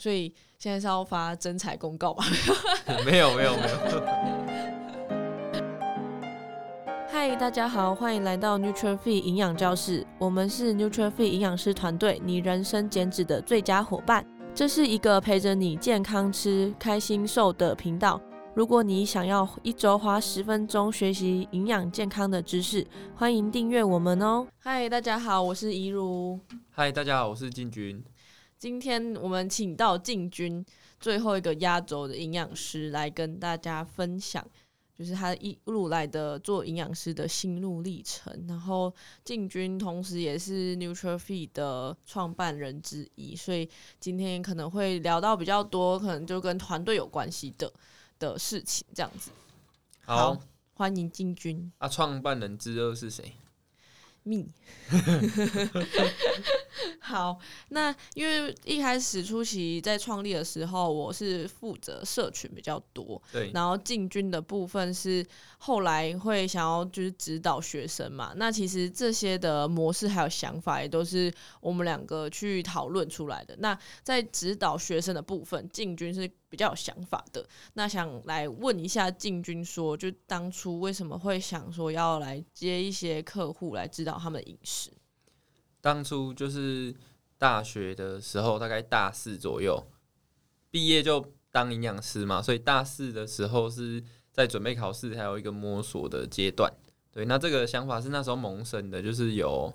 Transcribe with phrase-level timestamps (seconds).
[0.00, 2.24] 所以现在是要发征才公告吧？
[3.04, 3.76] 没有没有没有。
[7.06, 10.06] 嗨，大家好，欢迎来到 Nuture Fit 营养教室。
[10.16, 14.24] 我们是 Nuture Fit 营养师团队，你人生减脂的最佳伙伴。
[14.54, 18.18] 这是一个陪着你健康吃、开心瘦的频道。
[18.54, 24.46] 如果你想要一周花十分钟学习营养健康的知识，欢迎订阅我们哦。
[24.60, 26.40] 嗨，大家好，我是怡如。
[26.70, 28.02] 嗨，大家好，我是进军。
[28.60, 30.62] 今天我们请到进军
[31.00, 34.46] 最后一个压轴的营养师来跟大家分享，
[34.98, 38.44] 就是他一路来的做营养师的心路历程。
[38.46, 38.94] 然后
[39.24, 43.66] 进军同时也是 NutraFit 的创办人之一，所以
[43.98, 47.72] 今天可能会聊到比较多，可能就跟团队有关系的
[48.18, 49.30] 的事情，这样子。
[50.04, 50.40] 好，好，
[50.74, 51.72] 欢迎进军。
[51.78, 53.32] 啊，创办人之二是谁？
[54.22, 54.46] 密，
[57.00, 65.26] 好，那因为一开始初期在创立的时候，我是负责社群比较多，对，然后进军的部分是
[65.58, 73.56] 后来会想要就是指导学生嘛，那其实这些的模式还有想法也都是我们两个去讨论出来的。
[73.58, 84.90] 那在指导学生的部分，进军是比较有想法的，那想来问一下进军说，就当初为什么会想说要来接一些客户来指导他们的饮食？
[85.80, 86.94] 当初就是
[87.38, 89.86] 大学的时候，大概大四左右
[90.70, 96.72] 毕业就当营养师嘛，所以大四的时候是在准备考试，还有一个摸索的阶段。
[97.12, 99.72] 对，那这个想法是那时候萌生的，就是有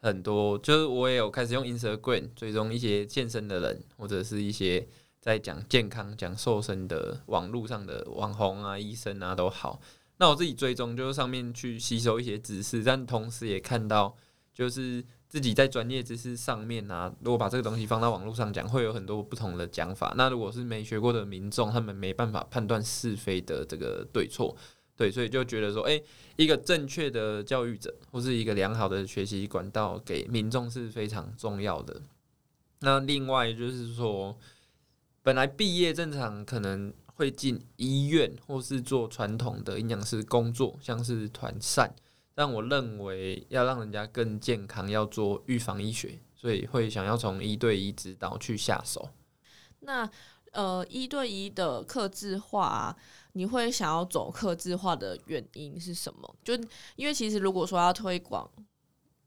[0.00, 4.88] 很多，就是我也有开始用 Instagram 追踪一些健身的人，或者是一些。
[5.22, 9.78] 在讲健康、讲瘦身的网络上的网红啊、医生啊都好，
[10.16, 14.16] 那我自己追踪就是上面去吸收一些知识，但同时也看到
[14.54, 20.12] 就是自己在专业知识上面啊，如果把这个东西放到网络上讲，会有很多不同的讲法。
[20.16, 24.54] 那如果是没学过的民众，他们没办法判断是非的这个对错，
[24.94, 26.04] 对，所以就觉得说，诶，
[26.36, 32.02] 一个正确的教育者或是一个良好的学习管道给民众是非常重要的。
[32.80, 34.36] 那另外就是说。
[35.22, 41.94] 本来毕业正常可能会进医院或是做传统的营养师工作，像是团膳，
[42.34, 49.10] 但我认为要让人家更健康，要做预防医学，所以会想要从一对一指导去下手。
[49.80, 50.08] 那
[50.52, 52.96] 呃，一对一的克制化，
[53.32, 56.36] 你会想要走克制化的原因是什么？
[56.42, 56.54] 就
[56.96, 58.50] 因为其实如果说要推广。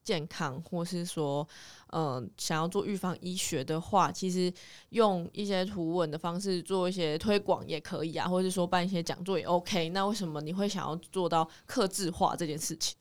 [0.03, 1.47] 健康，或是说，
[1.93, 4.51] 嗯、想要做预防医学的话，其实
[4.89, 9.89] 用一些图文的方式做一些推广也可以啊，或者是说办一些讲座也 OK。
[9.89, 12.95] 那为什么你会想要做到克制化这件事情？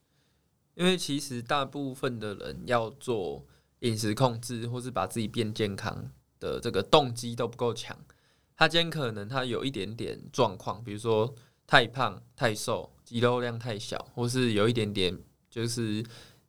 [0.74, 3.44] 因为其实大部分的人要做
[3.80, 7.98] 饮食控制，或是把自己变健康的这个动机都不够强。
[8.56, 11.34] 他今天可能他有一点点状况，比如说
[11.66, 15.18] 太胖、太瘦、肌肉量太小，或是有一点点
[15.50, 16.04] 就是。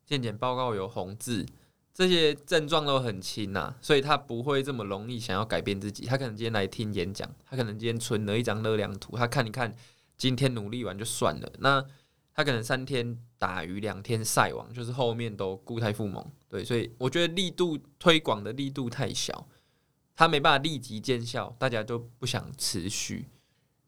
[0.06, 1.46] 健检报告有红字，
[1.94, 6.06] 这些症状都很轻呐，所以他不会这么容易想要改变自己。
[6.06, 9.76] 他可能今天来听演讲，他可能今天存了一张热量图，他看一看，
[10.18, 11.52] 今天努力完就算了。
[11.60, 11.84] 那
[12.34, 16.26] 他可能三天打鱼两天晒网，就是后面都固态复萌。
[16.50, 19.48] 对，所以我觉得力度推广的力度太小，
[20.16, 23.30] 他没办法立即见效，大家都不想持续。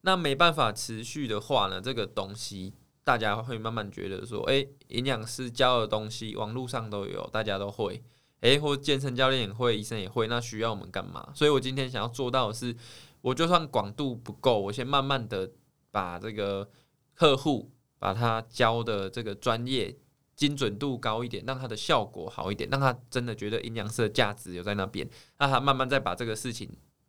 [0.01, 2.73] 那没办法持续的话呢，这个东西。
[3.05, 8.03] 大家会慢慢觉得说，诶、营养师教的东西网络上都有，大家都会，
[8.41, 11.29] 诶、或健身教练也会，医生也会，那需要我们干嘛？
[11.35, 12.75] 所以我今天想要做到的是，
[13.21, 15.51] 我就算广度不够，我先慢慢的
[15.91, 16.67] 把这个
[17.13, 19.95] 客户把他教的这个专业
[20.35, 26.67] 精准度高一点，让他的效果好一点，让他真的觉得营养师的价值有在那边，让他慢慢再把这个事情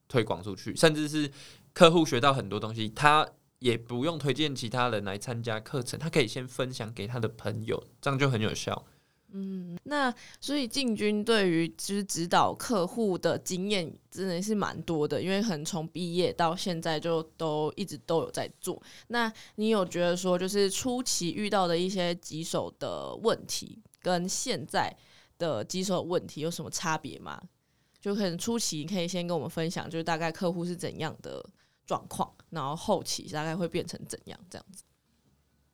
[0.08, 1.32] 推广出去，甚至是
[1.72, 3.26] 客户学到很多东西，他。
[3.59, 8.87] 也不用推荐其他人来参加课程，他可以先分享给他的朋友，这样就很有效。
[9.33, 18.81] 嗯，那所以进军对于就是指导客户的经验真的是蛮多的，因为可能从毕业到现在就都一直都有在做。
[19.08, 24.97] 那你有觉得说，就是初期遇到的一些棘手的问题，跟现在
[25.38, 27.43] 的棘手问题有什么差别吗？
[28.00, 31.44] 就可能初期你可以先跟我们分享，就是大概客户是怎样的
[31.85, 34.38] 状况，然后后期大概会变成怎样？
[34.48, 34.84] 这样子，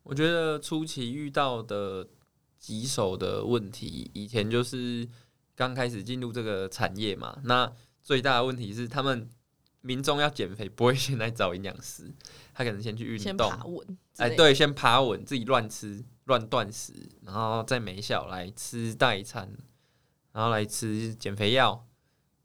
[0.03, 2.09] 我觉得初期遇到的
[2.59, 5.09] 棘手的问题，以前就是
[5.55, 7.39] 刚开始进入这个产业嘛。
[7.45, 7.73] 那
[8.03, 9.29] 最大的问题是，他们
[9.83, 12.13] 民众要减肥，不会先来找营养师，
[12.55, 13.51] 他可能先去运动，
[14.17, 16.93] 哎，对，先爬稳，自己乱吃乱断食，
[17.23, 19.53] 然后再没效来吃代餐，
[20.33, 21.87] 然后来吃减肥药，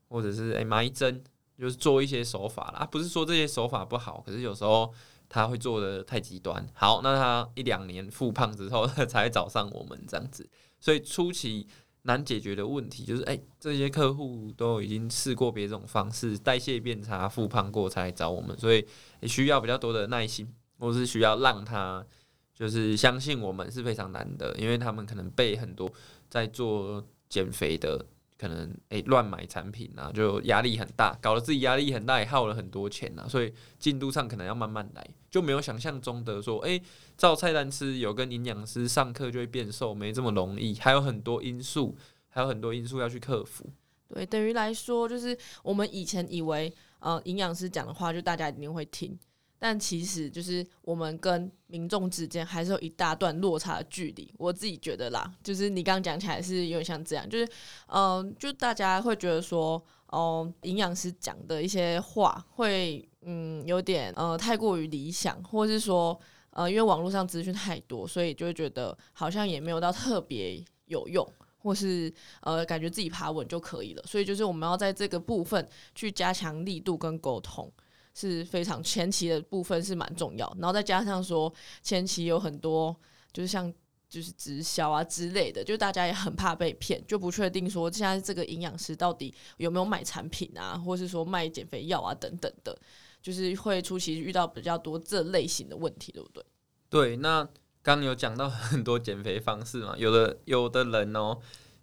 [0.10, 1.24] 或者是哎麻一针。
[1.58, 4.94] 就是做一些手法啦，不是说这些手法不好，可是有时候
[5.28, 6.64] 他会做的太极端。
[6.74, 10.48] 好，那他一两年复胖之后 他才找上我们这样子，
[10.80, 11.68] 所以初期
[12.04, 18.86] 难解决的问题就是，哎、这些客户都已经试过别种方式，代谢变差、复胖过才来找我们，所以
[19.22, 22.06] 也需要比较多的耐心，或是需要让他
[22.54, 25.92] 就是相信我们是非常难的，因为他们可能被很多
[26.30, 28.06] 在做减肥的。
[28.38, 36.82] 可能诶乱买产品啊，就压力很大，搞得自己压力很大，也耗了很多钱啊，所以进度上可能要慢慢来，就没有想象中的说，诶，
[37.18, 41.98] 照菜单吃，有跟营养师上课就会变瘦，没这么容易，还有很多因素，
[42.30, 43.66] 还有很多因素要去克服。
[44.14, 49.18] 对，等于来说，就是我们以前以为，呃，营养师讲的话，就大家一定会听。
[49.60, 57.48] 但其实就是我们跟民众之间还是有一大段落差的距离，我自己觉得啦，就是你刚刚讲起来是有点像这样，就是
[57.88, 66.18] 嗯、就大家会觉得说，哦、营养师讲的一些话会嗯有点呃太过于理想，或是说
[66.52, 71.28] 呃因为网络上资讯太多，所以就会觉得好像也没有到特别有用，
[71.58, 77.72] 或是呃感觉自己爬稳就可以了，所以就是我们要在这个部分去加强力度跟沟通。
[78.20, 81.54] 是非常前期的部分是蛮重要，然后再加上说
[81.84, 82.96] 前期有很多
[83.32, 83.72] 就是像
[84.10, 92.76] 就是直销啊之类的，就大家也很怕被骗，就不确定说现在这个营养师到底有没有卖产品啊，或是说卖减肥药啊等等的，
[93.22, 96.44] 就是会初期遇到比较多这类型的问题，对不对？
[96.90, 97.44] 对，那
[97.84, 101.38] 刚刚有讲到 很多减肥方式嘛，有的有的人哦，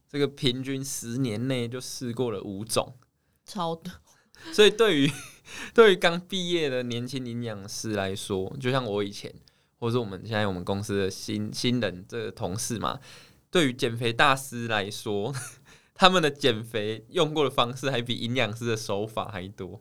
[0.09, 2.95] 这个平均十年内就试过了五种，
[3.45, 3.93] 超多，
[4.53, 5.11] 所以对于。
[5.73, 9.33] 对于刚毕业的年轻营养师来说，就像我以前，
[9.79, 12.99] 或者我们现在我们公司的新新人这个同事嘛，
[13.51, 15.33] 对于减肥大师来说，
[15.95, 19.81] 他们的减肥用过的方式还比营养师的手法还多。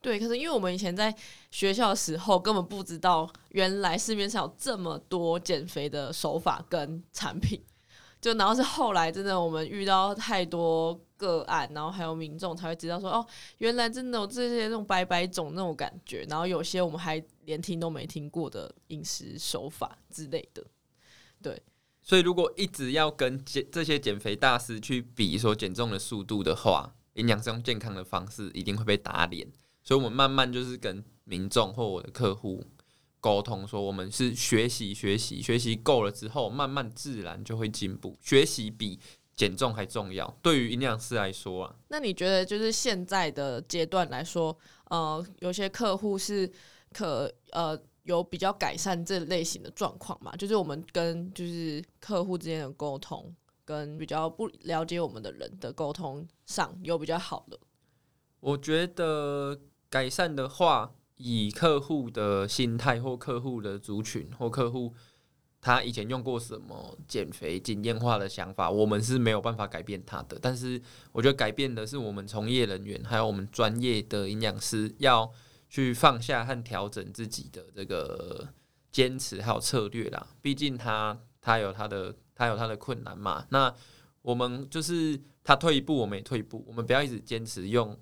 [0.00, 1.14] 对，可是因为我们以前在
[1.50, 7.62] 学校的时候，根本不知道原来市面上有这么多减肥的手法跟产品。
[8.20, 13.26] 就然后是后来真的我们遇到太多个案，然后还有民众才会知道说哦，
[13.58, 20.64] 原来真的有这些那种白白种那种感觉，然后有些我们还连听都没听过的饮食手法之类的。
[21.40, 21.62] 对，
[22.00, 29.50] 所以如果一直要跟减这些减肥大师去比说减重的速度的话，营养师用健康的方式一定会被打脸。
[29.84, 32.64] 所以我们慢慢就是跟民众或我的客户。
[33.20, 38.18] 沟通说，我们是学习学习学习够了之后，慢慢自然就会进步。
[38.20, 38.98] 学习比
[39.34, 41.74] 减重还重要，对于营养师来说啊。
[41.88, 44.56] 那你觉得，就是现在的阶段来说，
[44.90, 46.50] 呃，有些客户是
[46.92, 50.34] 可呃有比较改善这类型的状况嘛？
[50.36, 53.34] 就是我们跟就是客户之间的沟通，
[53.64, 57.58] 跟比较不了解我们的人的沟通上有比较好的。
[58.40, 59.58] 我觉得
[59.88, 60.94] 改善的话。
[61.24, 64.92] 以客户的心态或客户的族群或客户
[65.62, 70.38] 他以前用过什么减肥经验化的想法，我们是没有办法改变他的。
[70.42, 70.78] 但是
[71.12, 75.32] 我觉得改变的是我们从业人员还有我们专业的营养师要
[75.70, 78.48] 去放下和调整自己的这个
[78.90, 80.26] 坚持还有策略啦。
[80.42, 83.46] 毕竟他他有他的他有他的困难嘛。
[83.48, 83.74] 那
[84.20, 86.62] 我们就是他退一步，我们也退一步。
[86.66, 87.98] 我们不要一直坚持用。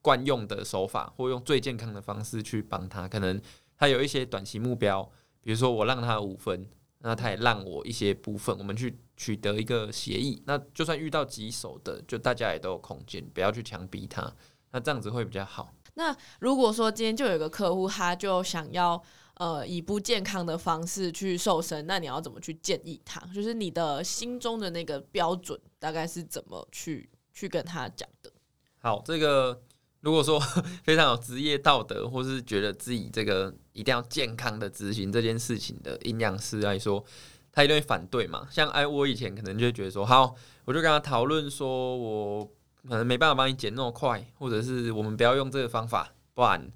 [0.00, 3.06] 惯用的手法，或用最健康的方式去帮他。
[3.08, 3.38] 可能
[3.76, 5.02] 他有一些短期目标，
[5.42, 6.66] 比如说我让他五分，
[7.00, 10.42] 那他也让我一些部分，我们去取得一个协议。
[10.46, 14.32] 那就算遇到棘手的，就大家也都有空间，不要去强逼他。
[14.72, 15.72] 那这样子会比较好。
[15.94, 19.02] 那如果说今天就有一个客户，他就想要
[19.34, 23.20] 呃以不健康的方式去瘦身，那你要怎么去建议他？
[23.34, 28.32] 就是你的心中的那个标准大概是怎么去去跟他讲的？
[28.78, 29.62] 好，这个。
[30.00, 30.38] 如果说
[30.84, 37.04] 非常有职业道德，或是觉得自己这个一定要健康的执行这件事情的营养师来说，
[37.50, 38.46] 他一定会反对嘛。
[38.50, 42.44] 像哎，我以前可能就觉得说，好，我就跟他讨论说，我
[42.88, 46.70] 可能没办法帮你减那么快，或者是我们不要用这个方法，不然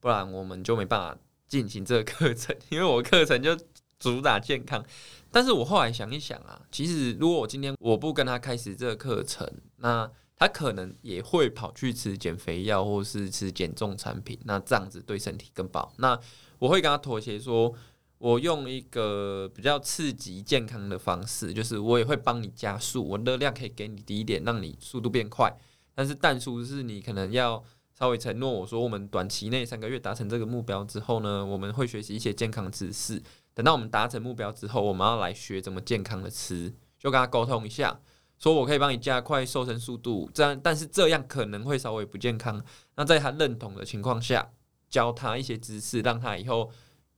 [0.00, 1.18] 不然我们就没办法
[1.48, 3.58] 进行这个课程， 因为我课程就
[3.98, 4.84] 主打健康。
[5.32, 15.92] 但是我后来想一想啊，其实如果我今天我不跟他开始这个课程，那他可能也会跑去吃减肥药，或是吃减重产品，那这样子对身体更不好。
[15.98, 16.18] 那
[16.58, 17.72] 我会跟他妥协，说
[18.18, 25.54] 我用一个比较刺激健康的方式，就是我也会帮你加速，我热量可以给你低一点，让你速度变快。
[25.94, 27.62] 但是但书是你可能要
[27.96, 33.22] 稍微承诺我说，我们短期内三个月达成这个目标之后呢，我们会学习一些健康知识。
[33.54, 38.00] 等到我们达成目标之后，我们要来学怎么健康的吃，就跟他沟通一下。
[38.38, 42.62] 说我可以帮你加快瘦身速度，这样，但是这样可能会稍微不健康。
[42.96, 44.50] 那在他认同的情况下，
[44.90, 46.70] 教他一些知识，让他以后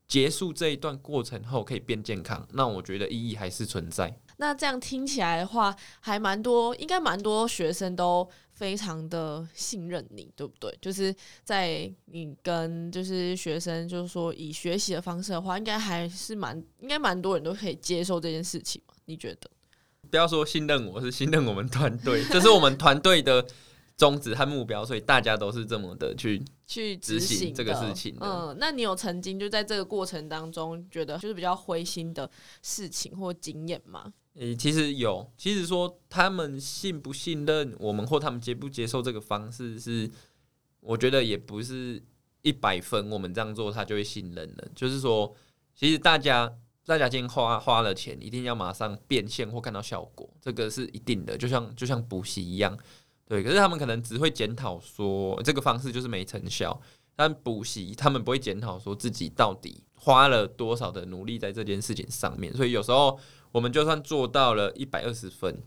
[0.06, 2.46] 结束这一段过程后可以变健康。
[2.52, 4.18] 那我觉得意义还是存在。
[4.38, 10.78] 那这样听起来的话，还蛮多，应该蛮多学生都非常的信任你，对不对？
[10.80, 18.94] 就是在你跟就是学生，就是说以学习的方式的话，应该还是蛮，应该蛮多人都可以接受这件事情嘛？
[19.06, 19.50] 你觉得？
[20.10, 23.46] 不要说信任我，是信任我们团队， 这是我们团队的
[23.96, 28.16] 宗旨和目标，所以大家都是这么的去去执行这个事情。
[28.20, 32.30] 嗯，那你有曾经就在这个过程当中觉得就是比较灰心的
[32.62, 34.12] 事情或经验吗？
[34.34, 40.10] 诶、欸，其实有，其实说他们信不信任我们，或他们接不接受这个方式，是
[40.80, 42.02] 我觉得也不是
[42.42, 44.68] 一百分，我们这样做他就会信任了。
[44.74, 45.34] 就是说，
[45.74, 46.52] 其实大家
[46.86, 51.36] 大家今天花花了钱，一定要马上变现或看到效果，这个是一定的。
[51.36, 52.78] 就像就像补习一样，
[53.26, 53.42] 对。
[53.42, 56.80] 可是他们可能只会检讨说这个方式就是没成效，
[57.14, 63.18] 但补习他们不会检讨说自己到底花了多少的努力在这件事情上面，所以有时候。
[63.52, 65.62] 我们就算做到了一百二十分，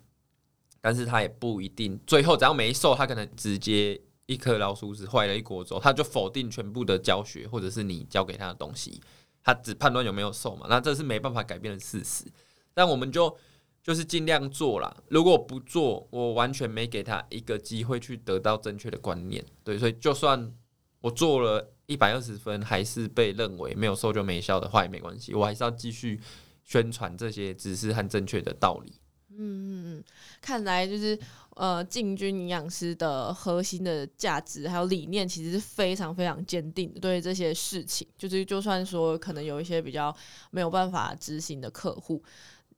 [0.80, 9.02] 但是他也不一定最后只要没瘦，他可能直接一颗老鼠屎坏了一锅粥，他就否定全部的教学或者是你教给他的东西，
[9.44, 12.26] 他只判断有没有瘦嘛，那这是没办法改变的事实。
[12.74, 13.38] 但我们就
[13.84, 19.44] 就是尽量做啦，如果不做，我完全没给他一个机会去得到正确的观念。
[19.64, 20.54] 对，所以就算
[21.02, 26.20] 我做了一百二十分，还是被认为没有瘦就没效的话也没关系，我还是要继续。
[26.66, 28.94] 宣传这些知识和正确的道理。
[29.32, 30.04] 嗯嗯嗯，
[30.40, 31.18] 看来就是
[31.60, 37.02] 呃，进军营养师的核心的价值还有理念，其实是非常非常坚定的。
[37.02, 40.16] 对这些事情，就是就算说可能有一些比较
[40.52, 42.24] 没有办法执行的客户，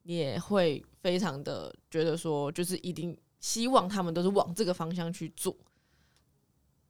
[0.02, 5.56] 你也会非常的觉得说，就是一定希望他们都是往这个方向去做。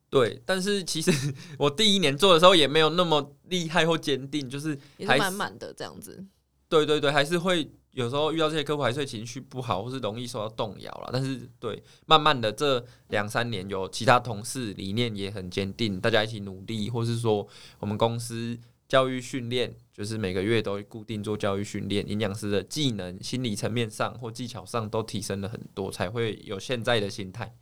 [0.09, 1.13] 对，但是其实
[1.59, 4.75] 我第一年做的时候也没有那么厉害或坚定，就是
[5.07, 6.25] 还是满满的这样子。
[6.71, 11.11] 对对对，还是会有时候遇到这些客户，还是情绪不好，或是容易受到动摇了。
[11.13, 17.47] 但是，对，慢慢的这两三年，有其他同事理念也很坚定，大家一起努力，或是说
[17.79, 18.59] 我们公司
[18.89, 27.55] 教育训练，就是每个月都固定做教育训练，营养师的技能、心理层面上或技巧上都提升了很多，才会有现在的心态。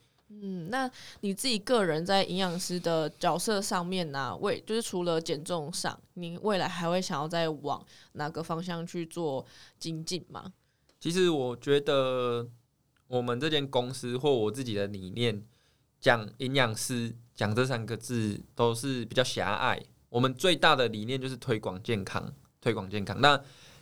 [0.43, 4.37] 嗯，那你自己个人在营养师的角色上面呢、啊？
[4.37, 9.45] 为就是除了减重上，你未来还会想要再往哪个方向去做
[9.79, 10.53] 精进吗？
[10.99, 12.49] 其实我觉得
[13.07, 15.43] 我们这间公司或我自己的理念，
[16.01, 19.83] 讲营养师讲这三个字都是比较狭隘。
[20.09, 23.21] 我们最大的理念就是推广健康，推广健康。
[23.21, 23.41] 那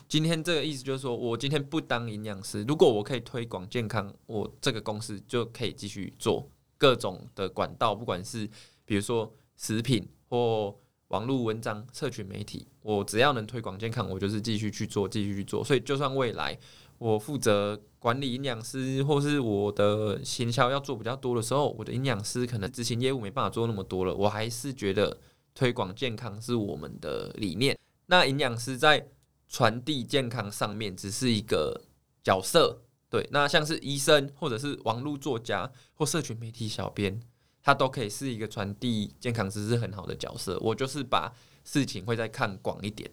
[0.08, 8.48] 今天这个意思就是说，我今天不当营养师，如果我可以推广健康，我这个公司就可以继续做各种的管道，不管是
[8.86, 10.74] 比如说食品或
[11.08, 15.62] 网络文章、社群媒体，我只要能推广健康，我就是继续去做，继续去做。
[15.62, 16.58] 所以，就算未来
[16.96, 25.18] 我负责管理营养师，或是我的行销要做比较多的时候，我的营养师可能执行业务没办法做那么多了，我还是觉得
[25.54, 27.78] 推广健康是我们的理念。
[28.06, 29.06] 那营养师在
[29.48, 31.84] 传递健康上面只是一个
[32.22, 33.28] 角色，对。
[33.32, 37.20] 那像是医生，或者是网络作家，或社群媒体小编，
[37.62, 40.58] 他都可以是一个传递健康知识很好的角色。
[40.60, 41.32] 我就是把
[41.64, 43.10] 事情会再看广一点。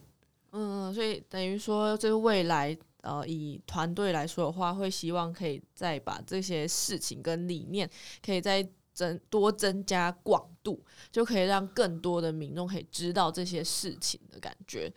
[0.52, 7.90] 嗯，所以等于说，这个未来，呃，以团队来说的话，会希望可以再把这些事情跟理念，
[8.26, 14.90] 可以再增多增加广度，就可以让更多的民众可以知道这些事情的感觉，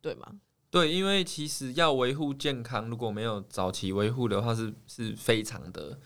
[0.00, 0.32] 对吗？
[0.72, 6.00] 对，因为其实要维护健康，如果没有早期维护的话，是是非常的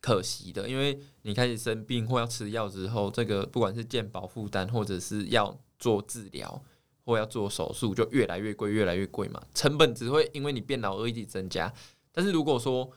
[0.00, 0.66] 可惜的。
[0.66, 6.64] 因为你开始生病或要吃药之后，这个不管是健保负担，或者是要做治疗
[7.04, 9.38] 或要做手术，就越来越贵，越来越贵嘛。
[9.54, 11.70] 成本只会因为你变老而一直增加。
[12.10, 12.90] 但是如果说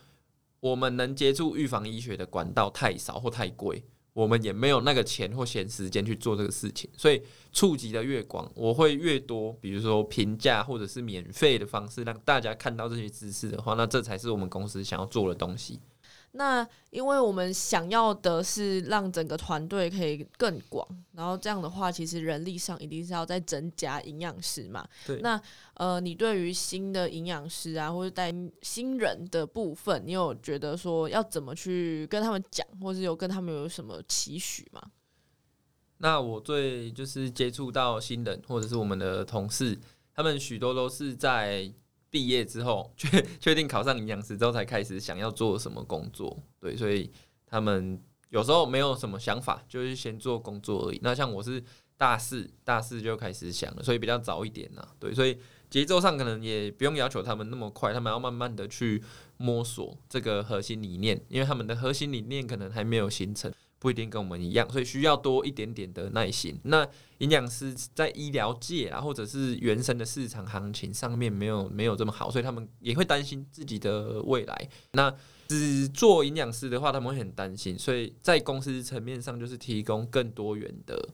[0.61, 3.83] 我们能接触预防医学的管道太少或太贵，
[4.13, 9.51] 我们也没有那个钱或闲时间去做这个事情，所以触及的越广，我会越多。
[9.59, 15.79] 比如说评价或者是免费的方式，让大家看到这些知识的话，那这才是我们公司想要做的东西。
[16.35, 24.83] 那因为我们想要的是让整个团队可以更广，然后这样的话，其实人力上一定是要再增加营养师嘛。
[25.05, 25.19] 对。
[25.21, 25.39] 那
[25.75, 34.81] 呃，你对于新的营养师啊，或者带新人的部分，你有觉得说要怎么去跟他们讲，或是有跟他们有什么期许吗？
[35.99, 39.79] 那我最就是接触到新人或者是我们的同事，
[40.15, 41.71] 他们许多都是在
[42.13, 46.37] 毕业之后确确定考上营养师之后，才开始想要做什么工作。
[46.59, 47.11] 对，所以
[47.47, 50.99] 他们有时候没有什么想法，就是先做工作而已。
[51.01, 51.63] 那像我是
[51.97, 54.87] 大四，大四就开始想了，所以比较早一点呐。
[54.99, 55.39] 对，所以
[55.71, 59.01] 节奏上可能也不用要求他们那么快，他们要慢慢的去
[59.37, 63.51] 摸索这个核心理念，因为他们的核心理念可能还没有形成。
[63.83, 66.57] 不一定跟我们一样，所以需要多一点点的耐心。
[66.63, 66.87] 那
[67.17, 74.69] 营养师在医疗界啊，或者是原生的市场行情上面没有没有这么好，所以他们也会担心自己的未来。
[74.93, 75.13] 那
[75.49, 77.77] 只做营养师的话，他们会很担心。
[77.77, 81.09] 所以在公司层面上，就是提供更多元的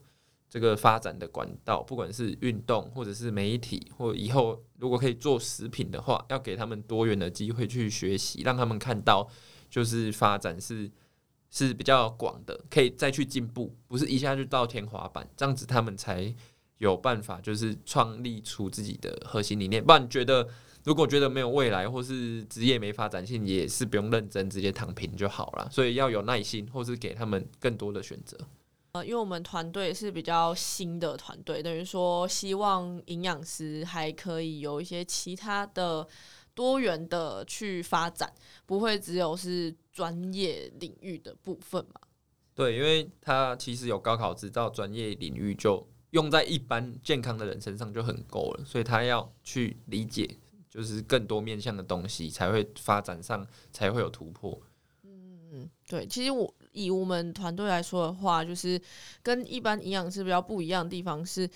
[0.47, 9.27] 这个发展的管道，不管是运动或者是媒体，或以后如果可以做食品的话，要给他们多元的机会去学习，让他们看到
[9.71, 10.91] 就是发展是。
[11.51, 16.33] 是比较广的，可以再去进步，不是一下就到天花板，这样子他们才
[16.77, 19.83] 有办法，就是创立出自己的核心理念。
[19.83, 20.47] 不然觉得，
[20.83, 25.67] 如果觉得没有未来，或是职业没发展性，也是不用认真，直接躺平就好了。
[25.71, 28.37] 所以要有耐心，或是给他们更多的选择。
[28.91, 36.07] 呃，因为我们团队是比较新的团队，等于说希望营养师还可以有一些其他的。
[36.59, 38.29] 多元的去发展，
[38.65, 42.01] 不会只有是专业领域的部分嘛？
[42.53, 50.29] 对，因为他其实有高考执照，专业领域就用在一般健康的人身上就很够了，所以他要去理解，
[50.69, 54.61] 就是更多面向的东西，才会发展上才会有突破。
[55.03, 58.77] 嗯嗯，对，其实我以我们团队来说的话，就是
[59.23, 61.49] 跟一般营养师比较不一样的地方是，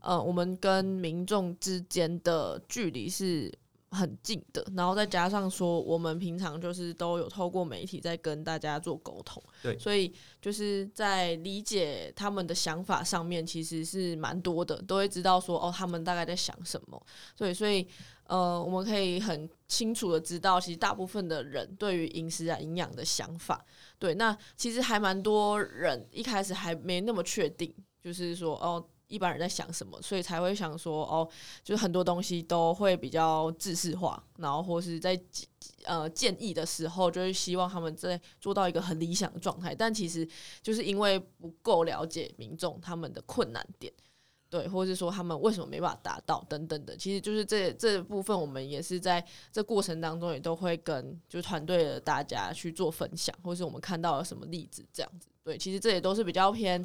[0.00, 3.50] 呃，我们跟民众之间的距离是。
[3.92, 17.04] 很近的，然后再加上说，我们平常就是都有透过媒体在跟大家做沟通，对，所以就是在理解他们的想法上面，其实是蛮多的，都会知道说哦，他们大概在想什么，
[17.36, 17.84] 对，所以
[18.28, 23.64] 呃，我们可以很清楚的知道，其实大部分的人对于饮食啊、营养的想法，
[23.98, 28.86] 对，那其实还蛮多人一开始还没那么确定，就是说哦。
[29.10, 31.28] 一般人在想什么，所以才会想说哦，
[31.62, 35.20] 就是很多东西都会比较制式化，然后或是在
[35.84, 40.26] 呃建议的时候，就是希望他们在做到一个很理想的状态，但其实
[40.62, 43.92] 就是因为不够了解民众他们的困难点。
[44.48, 55.28] 对，或者是说他们为什么没办法达到等等的，其实就是这这部分，我们也是在这过程当中也都会跟就是团队的大家去做分享，或是我们看到了什么例子这样子。
[55.50, 56.84] 对，其实这也都是比较偏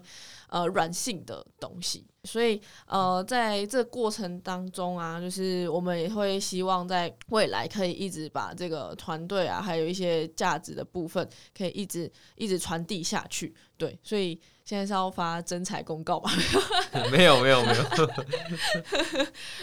[0.49, 13.54] 呃软性的东西，所以呃在这过程当中啊，就是我们也会希望在未来可以一直把这个团队啊，还有一些价值的部分，可以一直一直传递下去。
[13.78, 14.41] 对，所以。
[14.65, 16.32] 现在是要发征才公告吧？
[17.13, 17.84] 没有没有没有，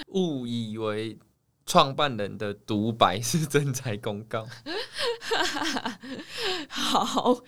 [0.15, 1.19] 误以为
[1.67, 4.47] 创办人的独白是征才公告。
[6.69, 7.39] 好，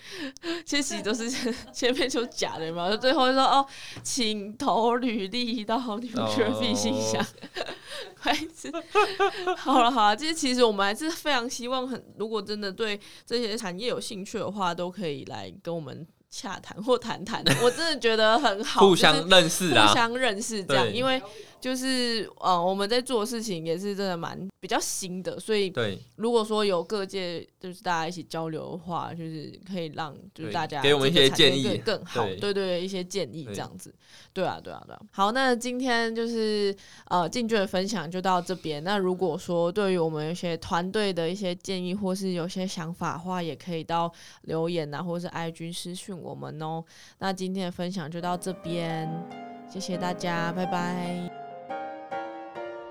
[0.65, 1.31] 其实都是
[1.73, 3.67] 前面就假的嘛，最后就说哦，
[4.03, 7.25] 请投履历到你们绝密信箱。
[8.19, 8.73] 还是
[9.57, 16.07] 好了好了，这些其实我们还是非常希望很，很如果真的对这些产业有兴趣的话，都可以来跟我们。
[16.37, 21.23] 洽谈或谈谈，我真的觉得很好， 互相认识啊，互相认识这样，因为。
[21.65, 33.95] 就是呃，我们在做的事情也是真的蛮比较新的，所以对，如果说有各界就是大家一起交流的话，就是可以让就是大家给我们一些建议更好，对对对，一些建议这样子，
[34.35, 35.01] 对啊对啊对啊。
[35.11, 38.85] 好，那今天就是呃进军的分享就到这边。
[38.85, 46.85] 那如果说对于我们一些团队的一些建议或是有些想法的话，也可以到留言啊，或是 IG 私讯我们哦。
[47.21, 49.11] 那今天的分享就到这边，
[49.73, 51.44] 谢谢大家，拜拜。